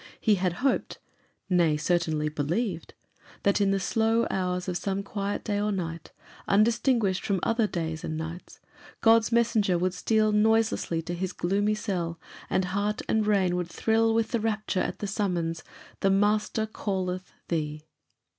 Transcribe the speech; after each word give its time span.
He 0.19 0.33
had 0.33 0.53
hoped, 0.65 0.97
nay, 1.47 1.77
certainly 1.77 2.27
believed, 2.27 2.95
that 3.43 3.61
in 3.61 3.69
the 3.69 3.79
slow 3.79 4.25
hours 4.31 4.67
of 4.67 4.75
some 4.75 5.03
quiet 5.03 5.43
day 5.43 5.59
or 5.61 5.71
night, 5.71 6.11
undistinguished 6.47 7.23
from 7.23 7.39
other 7.43 7.67
days 7.67 8.03
and 8.03 8.17
nights, 8.17 8.59
God's 9.01 9.31
messenger 9.31 9.77
would 9.77 9.93
steal 9.93 10.31
noiselessly 10.31 11.03
to 11.03 11.13
his 11.13 11.33
gloomy 11.33 11.75
cell, 11.75 12.19
and 12.49 12.65
heart 12.73 13.03
and 13.07 13.23
brain 13.23 13.55
would 13.55 13.69
thrill 13.69 14.15
with 14.15 14.33
rapture 14.33 14.79
at 14.81 14.97
the 14.97 15.07
summons, 15.07 15.63
"The 15.99 16.09
Master 16.09 16.65
calleth 16.65 17.31
thee." 17.47 17.83